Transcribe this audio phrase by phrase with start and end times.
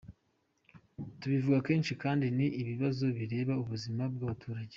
[1.19, 4.69] Tubivuga kenshi kandi ni ibibazo bireba ubuzima bw’ abaturage.